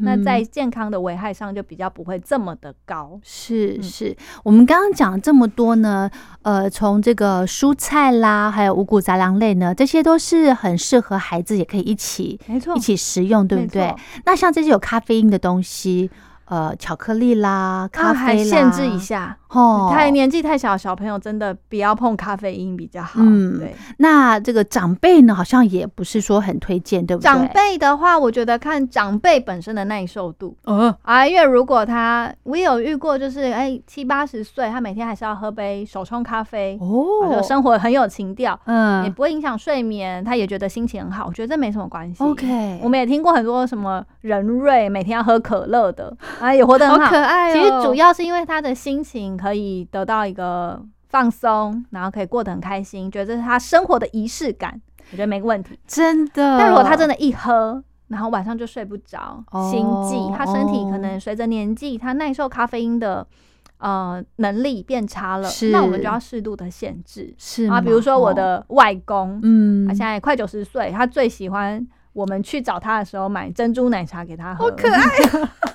[0.02, 3.18] 那在健康的危害上就比较不会这么的高。
[3.22, 6.08] 是是，我们刚刚讲这么多呢，
[6.42, 13.92] 呃，从这个蔬菜啦，还有五谷杂粮类呢，这些都是很适合孩子也可以一起，没错，一起食用，对不对？
[14.26, 16.10] 那像这些有咖啡因的东西。
[16.46, 19.90] 呃，巧克力啦，咖啡啦，限制一下哦。
[19.92, 23.20] 太年纪太小，小朋友真的不要碰咖啡因比较好。
[23.22, 23.74] 嗯，对。
[23.98, 27.24] 那这个长辈呢，好像也不是说很推荐，对不对？
[27.24, 30.56] 长辈的话，我觉得看长辈本身的耐受度。
[30.64, 41.26] 哦啊，因为如果他，我有遇过，就是哎七八十岁，他每天还是要喝杯手冲咖啡哦，生活很有情调，嗯，也不会影响睡眠，他也觉得心情很好。
[41.26, 42.22] 我觉得这没什么关系。
[42.22, 46.14] OK，我们也听过很多什么人瑞每天要喝可乐的。
[46.40, 47.52] 啊，也活得很好，可爱。
[47.52, 54.80] 其实主要是因为他的心情可以得到一个放松，然后可以过得很开心，觉得这是他生活的仪式感。
[55.10, 56.56] 我觉得没问题，真的。
[56.58, 63.26] 但如果他真的一喝，然后晚上就睡不着，心悸，他身体可能随着年纪，他耐受咖啡因的
[63.76, 67.34] 呃能力变差了，那我们就要适度的限制。
[67.36, 71.86] 是啊，比如说我的外公，嗯，他现在快九十岁，他最喜欢。
[72.14, 75.02] 我们去找他的时候买珍珠奶茶给他喝，好可爱。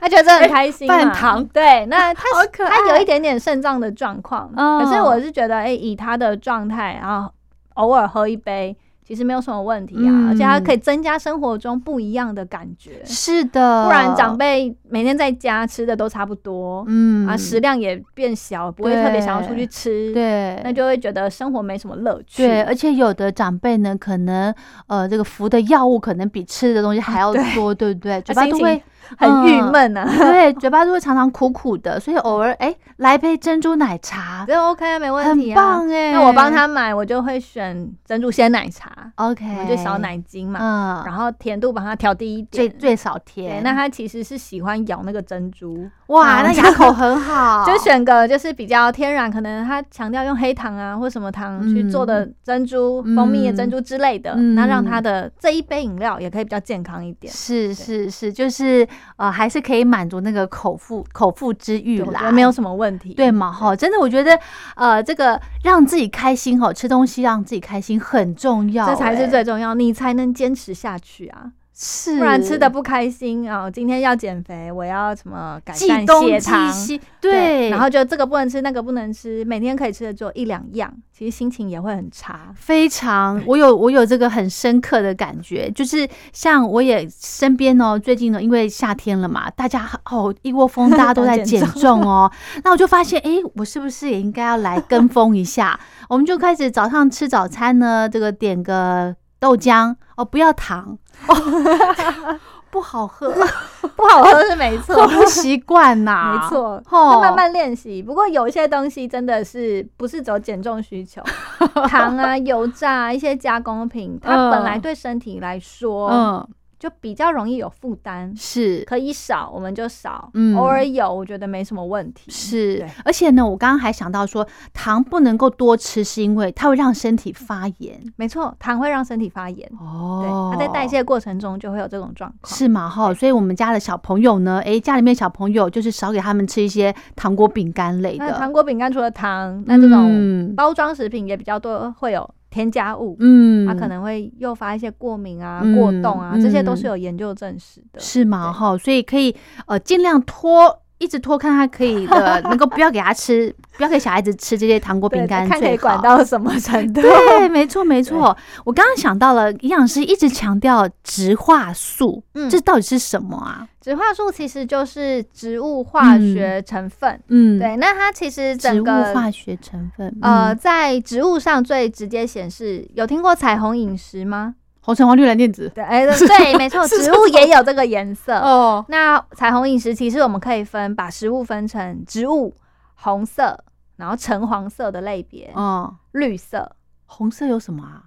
[0.00, 7.30] 他觉得很开心，饭堂对，那 他可他有一点点肾脏的状况，哦可是我是觉得，哎、以他的状态，然后
[7.74, 10.28] 偶尔喝一杯，其实没有什么问题啊，嗯。
[10.28, 13.02] 而且它可以增加生活中不一样的感觉。
[13.04, 17.26] 是的，不然长辈每天在家吃的都差不多，嗯。
[17.26, 22.46] 啊，食量也变小，不会特别想要出去吃，，对，那就会觉得生活没什么乐趣。
[22.46, 24.54] 对，而且有的长辈呢，可能
[24.86, 27.54] 呃，这个服的药物可能比吃的东西还要对。
[27.54, 28.20] 多，对不对？
[28.22, 28.80] 嘴巴都会
[29.16, 30.04] 很郁嗯闷啊。
[30.04, 35.56] 对， 嘴巴就会常常苦苦的，所以偶尔哎，来杯珍珠奶茶，这 OK 啊，没问题啊。
[35.56, 36.12] 棒哎。
[36.12, 42.68] 那我帮他买，我就会选珍珠鲜奶茶，OK，我们就少奶精嘛，嗯，然后甜度帮他调低一点。
[42.68, 43.62] 最最少，甜。
[43.62, 57.32] 那他其实是喜欢咬那个珍珠，哇，那嗯牙口很好， 就选个就是比较天然，可能他强调用黑糖啊或什么糖去做的珍珠、嗯蜂蜜的珍珠之类的，嗯那让他的这一杯饮料也可以比较健康一点。
[57.32, 63.14] 是是是，就是呃，还是可以满足那个口腹口腹之欲啦，得没有什么问题。
[63.14, 63.52] 对嘛？
[63.52, 64.38] 哈，真的，我觉得
[64.74, 71.52] 呃，这个让自己开心哈，吃东西让自己开心很重要、这才是哎最重要，你才能坚持下去啊！
[71.82, 82.52] 是，不然吃的不开心啊、今天要减肥，我要什么改忌善血糖，西，对，然后就这个不能吃，那个不能吃，每天可以吃的只有一两样，其实心情也会很差。
[82.54, 92.30] 非常，我有我有这个很深刻的感觉，就是像我也身边哦，最近呢，因为夏天了嘛，大家哦一窝蜂，大家都在减重哦，
[92.62, 95.80] 那我就发现，哎，我是不是也应该要来跟风一下？
[96.10, 102.38] 我们就开始早上吃早餐呢，这个点个豆浆哦，不要糖哦，
[102.70, 103.28] 不好喝，
[103.96, 104.94] 不好喝是没错。
[104.94, 108.02] 喝，不习惯呐，没错，哦慢慢练习。
[108.02, 111.22] 不过有一些东西真的是不是走减重需求，
[111.88, 116.48] 糖啊、油炸、啊、一些加工品，它本来对身体来说，嗯，
[116.80, 118.34] 就比较容易有负担。
[118.34, 122.30] 是可以少，我们就少，嗯偶尔有，我觉得没什么问题。
[122.30, 132.56] 是，而且呢，我刚刚还想到说，糖不能够多吃，是因为它会让身体发炎没错，糖会让身体发炎，哦对，它在代谢过程中就会有这种状况。
[132.56, 148.00] 是嘛哈，所以我们家的小朋友呢，诶，家里面小朋友就是少给他们吃一些糖果、饼干类的，那糖果、饼干除了糖，那这种嗯包装食品也比较多，会有添加物，嗯它可能会诱发一些过敏啊、嗯过动啊，这些都嗯是有研究证实的。
[148.00, 149.34] 是吗哈，所以可以
[149.66, 150.82] 呃尽量拖。
[151.00, 157.00] 一直拖，看他可以的， 能够不要给他吃，不要给小孩子吃这些糖果、对饼干，看可以最管到什么程度。
[157.00, 158.36] 对，没错没错。
[158.64, 163.66] 我刚刚想到了，营养师一直强调植化素，嗯这到底是什么啊？
[163.80, 167.18] 植化素其实就是植物化学成分。
[167.28, 174.54] 嗯，对，那它其实植物化学成分，呃，嗯，在植物上最直接显示，有听过彩虹饮食吗？
[174.82, 178.34] 红橙黄绿蓝靛紫，对，哎、对， 没错，植物也有这个颜色。
[178.38, 182.54] 哦，那彩虹饮食其实我们可以分，把食物分成植物、
[182.94, 183.62] 红色，
[183.96, 186.76] 然后橙黄色的类别，哦，绿色。
[187.06, 188.04] 红色有什么啊？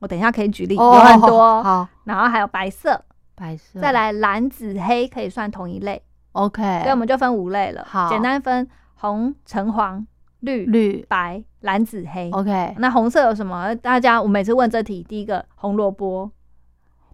[0.00, 1.62] 我等一下可以举例，哦有很多。
[1.62, 3.00] 好，然后还有白色，
[3.34, 6.02] 白色，再来蓝、紫、黑可以算同一类
[6.32, 7.84] ，，OK，所以我们就分五类了。
[7.88, 10.06] 好简单分红、橙黄、
[10.40, 12.30] 绿、绿白、蓝、紫、黑。
[12.32, 13.74] ，OK，那红色有什么？
[13.76, 16.30] 大家我每次问这题，第一个红萝卜，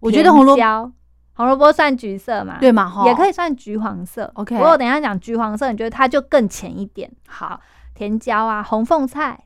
[0.00, 0.92] 我觉得红萝卜卜，
[1.34, 2.58] 红萝卜算橘色嘛？
[2.60, 4.30] 对嘛，也可以算橘黄色。
[4.34, 7.10] OK 不过等一下讲橘黄色，你觉得它就更浅一点。
[7.26, 7.60] 好，
[7.94, 9.44] 甜椒啊，红凤菜、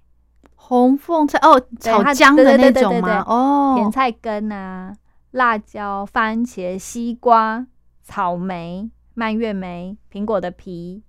[0.55, 3.25] 红凤菜哦，炒它姜的那种吗？
[3.27, 4.93] 哦，甜菜根啊，
[5.31, 7.67] 辣椒、番茄、西瓜、
[8.03, 11.03] 草莓、蔓越莓、苹果的皮、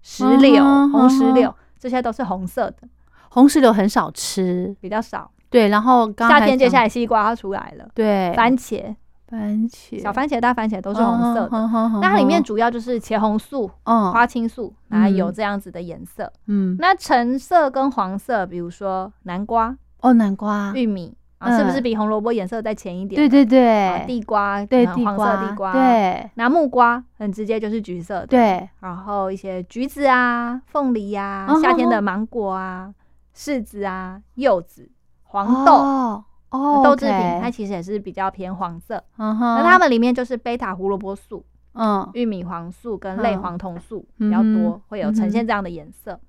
[0.00, 2.86] 石榴、红石嗯榴，这些都是红色的，
[3.30, 5.28] 红石榴很少吃，比较少。
[5.50, 8.32] 对，然后刚夏天接下来来西瓜要出来了，对。
[8.36, 8.94] 番茄、
[9.26, 10.00] 番茄。
[10.00, 11.50] 小番茄、大番茄都是红色的。
[11.50, 11.68] 的
[12.00, 14.12] 那它里面主要就是茄红素、嗯。
[14.12, 16.32] 花青素，然后有嗯这样子的颜色。
[16.46, 16.76] 嗯。
[16.78, 21.82] 那橙色跟黄色，比如说南瓜、哦南瓜，玉米啊，是不是嗯。
[21.82, 23.16] 比红萝卜颜色再浅一点？
[23.28, 25.72] 对对啊，对，地瓜对啊黄色地瓜。
[25.72, 26.30] 对。
[26.34, 28.26] 那木瓜很直接就是橘色的，。
[28.28, 32.94] 对，然后一些橘子啊、凤梨啊嗯，夏天的芒果啊、
[33.36, 34.90] 柿子啊、柚子、
[35.24, 35.72] 黄豆。
[35.74, 36.24] 哦。
[36.50, 42.06] 哦豆制品它其实也是比较偏黄色，嗯哼，那它们里面就是贝塔胡萝卜素、嗯。
[42.12, 46.20] 玉米黄素跟类嗯黄酮素比较嗯多哼，会有呈现这样的颜色。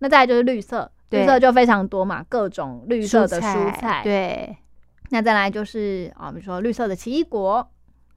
[0.00, 0.90] 那再来就是绿色，
[1.20, 4.56] 绿色就非常多嘛，各种绿色的蔬菜菜。，对
[5.10, 7.68] 那再来就是啊，比如说绿色的奇异果，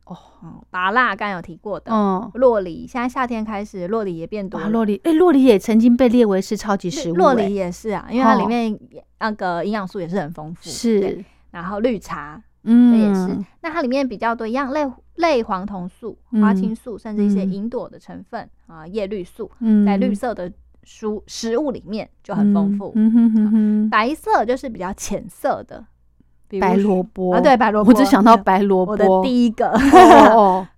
[0.05, 2.31] 哦嗯，芭辣刚刚有提过的，嗯。
[2.35, 4.69] 洛梨，现在夏天开始洛梨也变多，了。
[4.69, 10.63] 洛梨，哎，洛梨也曾经被列为是超级食物，哎洛梨也是啊，因为它里哦面也那个营养素也是很丰富。
[10.63, 13.45] 对，是然后绿茶，嗯，这也是。
[13.61, 14.85] 那它里面比较多一样类
[15.15, 19.51] 类黄酮素、花青素，甚至一些银朵的成分啊，叶绿素，
[19.85, 20.49] 在绿色的
[20.85, 22.91] 蔬食物里面就很丰富。
[22.95, 25.83] 嗯哼哼哼，白色就是比较浅色的，
[26.61, 27.33] 白萝卜。
[27.33, 28.91] 啊，对，白萝卜，我只想到白萝卜。
[28.91, 29.73] 我的第一个。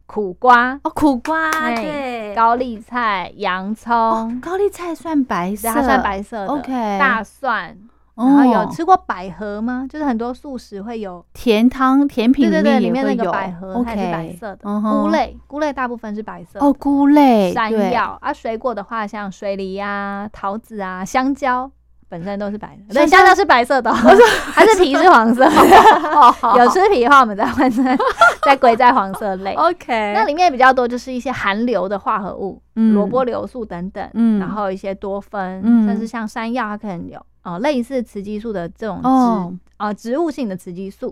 [0.07, 0.79] 苦瓜。
[0.83, 6.47] 哦，苦瓜对，高丽菜、洋葱，高丽菜算白色，它算白色的。
[6.47, 7.77] OK，大蒜。
[8.17, 9.85] 然后有吃过百合吗？
[9.89, 14.81] 就是很多素食会有甜汤甜品，对对对，里面那个百合它是白色的。
[14.81, 16.59] 菇类，菇类大部分是白色。
[16.59, 18.33] 哦，菇类，山药啊。
[18.33, 21.71] 水果的话，像水梨啊、桃子啊、香蕉。
[22.09, 25.43] 本身都是白的，对，香蕉是白色的， 还是皮是黄色？
[26.57, 27.83] 有吃皮的话，我们再换成
[28.45, 29.53] 再归在黄色类。
[29.55, 41.11] OK，那里面比较多就是一些含硫的化合物，萝卜硫素等等，嗯，然后一些多酚，甚至像山药，它可能有哦类似雌激素的这种植啊植物性的雌激素，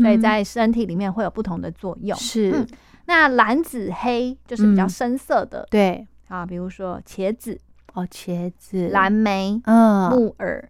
[0.00, 2.16] 所以在身体里面会有不同的作用。
[2.18, 2.66] 是，
[3.06, 7.60] 那蓝紫黑就是比较深色的，对啊，比如说茄子。
[7.94, 10.68] 哦，茄子、蓝莓、嗯，木耳、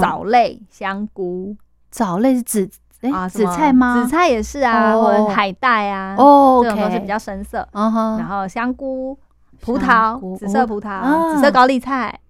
[0.00, 1.56] 藻类、香菇，
[1.90, 2.68] 藻类是紫
[3.12, 4.02] 啊，紫菜吗？
[4.02, 7.66] 紫菜也是啊，或者海带啊，哦，这种都是比较深色。
[7.72, 9.18] 然后香菇、
[9.60, 12.20] 葡萄、紫色葡萄、紫色高丽菜，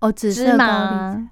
[0.00, 1.28] 哦，紫色高丽菜，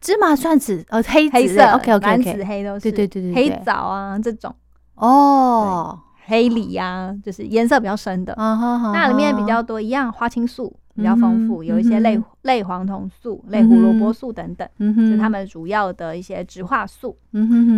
[0.00, 4.54] 芝麻算紫，哦，黑黑色，OK OK，蓝紫黑都是，对对对对，黑枣啊这种，
[4.96, 10.76] 哦，黑梨呀，就是颜色比较深的，那里面比较多一样花青素。
[10.94, 17.16] 比较丰富，有一些类类黄酮素、类胡萝卜素等等，是它们主要的一些植化素。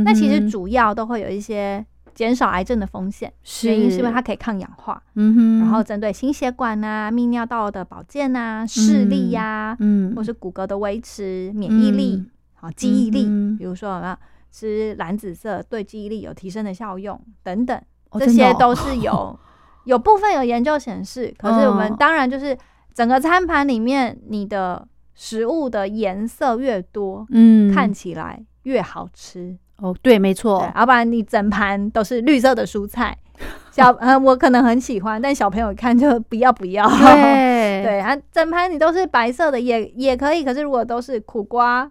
[0.05, 3.33] 那其实主要都会有一些减少癌症的风险，
[3.63, 5.01] 原因是因为它可以抗氧化。
[5.15, 5.59] 嗯哼。
[5.61, 9.79] 然后针对心血管啊、泌尿道的保健啊、视力呀，
[10.17, 12.21] 或是骨骼的维持、免疫力、
[12.55, 13.27] 好记忆力，
[13.57, 14.19] 比如说啊，
[14.51, 17.81] 吃蓝紫色对记忆力有提升的效用等等，
[18.19, 19.39] 这些都是有
[19.85, 21.35] 有部分有研究显示。
[21.39, 22.57] 可是我们当然就是。
[22.97, 24.87] 整个餐盘里面，你的
[25.17, 29.59] 食物的颜色越多，嗯，看起来越好吃。
[29.79, 30.71] 哦，对，没错。
[30.77, 33.19] 要不然你整盘都是绿色的蔬菜，
[33.73, 36.87] 小呃，我可能很喜欢，但小朋友看就不要不要。
[37.03, 41.91] 对对啊，整盘你都是白色的也也可以，可是如果都是苦瓜，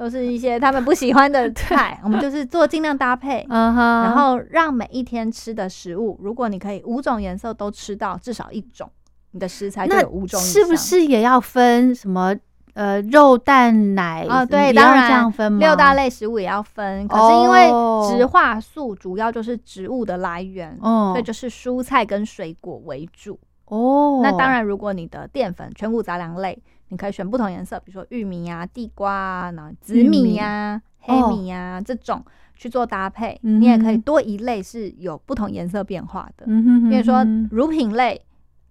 [0.00, 8.90] 都是一些他们不喜欢的 菜，我们就是做尽量搭配，嗯哼，然后让每一天吃的食物，如果你可以五种颜色都吃到至少一种。
[9.32, 12.34] 你的食材就有五种，是不是也要分什么？
[12.72, 14.46] 呃，肉、蛋、奶啊？
[14.46, 15.58] 对，当然这样分吗？
[15.60, 17.06] 六大类食物也要分。
[17.06, 17.68] 可是因为
[18.08, 23.38] 植化素主要就是植物的来源，所以就是蔬菜跟水果为主。
[23.66, 26.60] 哦，那当然，如果你的淀粉全谷杂粮类，
[26.90, 32.24] 你可以选不同颜色，比如说玉米啊、地瓜啊、然后紫米呀、黑米啊这种
[32.54, 33.36] 去做搭配。
[33.42, 38.20] 你也可以多一类是有不同颜色变化的，比如说乳品类。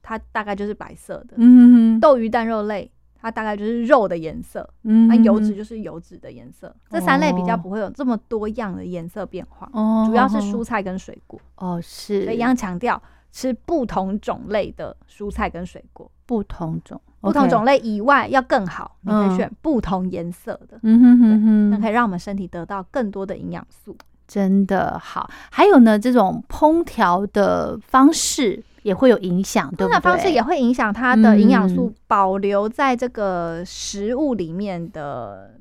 [0.02, 2.90] 它大概就是白色的，嗯，豆鱼蛋肉类，
[3.22, 13.00] 它大概就是肉的颜色，嗯，那油脂就是油脂的颜色，这三类比较不会有这么多样的颜色变化，哦，主要是蔬菜跟水果，哦，是，所以一样强调
[13.32, 25.30] 吃不同种类的蔬菜跟水果，不同种，不同种类以外要更好，你可以选不同颜色的，嗯哼哼哼，那可以让我们身体得到更多的营养素，真的好。
[25.52, 28.64] 还有呢，这种烹调的方式。
[28.84, 30.00] 也会有影响，对不对？
[30.00, 35.54] 方式也会影响它的营养素保留在这个食物里面的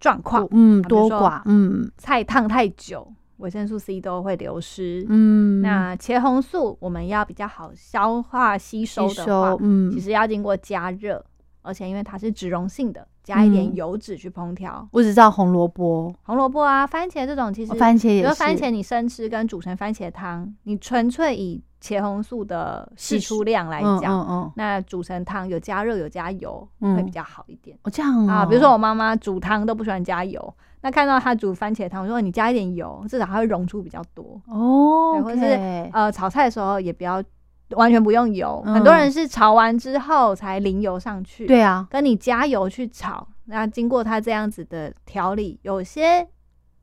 [0.00, 3.06] 状况，嗯，多寡，嗯，菜烫太久，
[3.38, 11.24] 维生素 C 都会流失，嗯，那茄红素我们要比较好消化吸收的话，嗯，其实要经过加热，
[11.62, 13.06] 而且因为它是脂溶性的。
[13.24, 18.34] 加一点油脂去烹调，我只知道红萝卜、红萝卜啊、番茄这种，其实番茄也是。
[18.34, 27.74] 番茄你生吃跟煮成番茄汤，你纯粹以茄红素的析出量来讲，那煮成汤有加热有加油会比较好一点。
[27.84, 28.44] 哦，这样啊。
[28.44, 30.54] 比如说我妈妈煮汤都不喜欢加油，
[30.84, 35.20] 那看到他煮番茄汤，我说你加一点油，至少它会溶出比较多哦。
[35.24, 37.20] 或者是呃炒菜的时候也不要。
[37.70, 41.46] 完全不用油，很多人是炒完之后才淋油上去。
[41.46, 46.24] 对啊，跟你加油去炒，那经过它这样子的调理，有些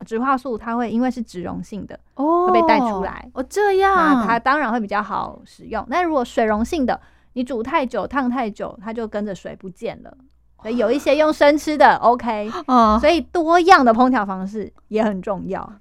[0.04, 3.42] 植化素它会因为是脂溶性的哦，会被带出来哦。
[3.44, 5.86] 这样，它当然会比较好使用。
[5.88, 7.00] 那如果水溶性的，
[7.34, 10.14] 你煮太久、烫太久，它就跟着水不见了。
[10.62, 12.50] 所以有一些用生吃的，OK。
[13.00, 15.72] 所以多样的烹调方式也很重要。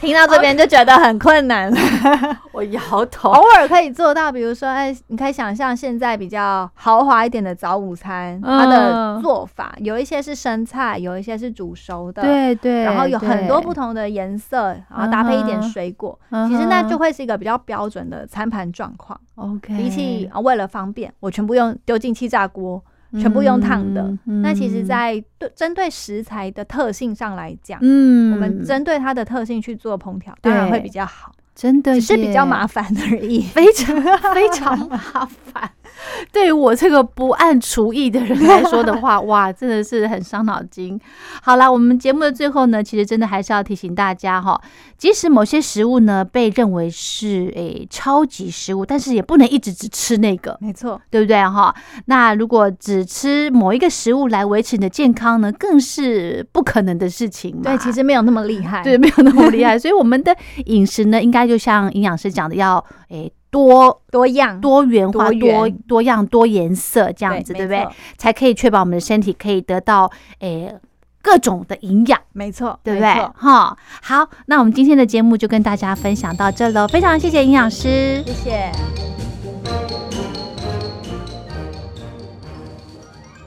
[0.00, 1.72] 听到这边就觉得很困难。
[2.52, 3.30] 我摇头。
[3.30, 12.84] 偶尔可以做到，比如说，哎，你可以想象现在比较豪华一点的早午餐，它的做法有一些是生菜，有一些是煮熟的，对对。
[12.84, 16.18] 然后有很多不同的颜色，然后搭配一点水果，
[16.48, 19.18] 其实那就会是一个比较标准的餐盘状况。
[19.34, 22.82] OK，比起为了方便，我全部用丢进气炸锅。
[23.12, 31.32] 全部用烫的，那其实，在对针对食材的特性上来讲，嗯，我们针对它的特性去做烹调，当然会比较好。
[31.54, 34.00] 真的只是比较麻烦而已， 非常
[34.32, 34.96] 非常麻
[35.26, 35.68] 烦。
[36.32, 40.98] 对于我这个不按厨艺的人来说的话，哇，真的是很伤脑筋。
[41.42, 44.60] 好了，我们节目的最后呢，其实真的还是要提醒大家哈，
[44.96, 51.74] 即使某些食物呢被认为是诶超级食物，但是也不能一直只吃那个，没错，对不对哈？
[52.06, 57.60] 那如果只吃某一个食物来维持你的健康呢，更是不可能的事情。
[57.62, 59.78] 对，其实没有那么厉 害，对，没有那么厉害。
[59.78, 60.36] 所以我们的
[60.66, 63.32] 饮食呢，应该就像营养师讲的，要诶。
[63.50, 67.86] 多多样、多元化、多多样、多颜色这样子，对不对？
[68.16, 70.74] 才可以确保我们的身体可以得到诶
[71.22, 73.08] 各种的营养，没错，对不对？
[73.34, 79.27] 哈，好，那我们今天的节目就跟大家分享到这喽，非常谢谢营养师，谢谢。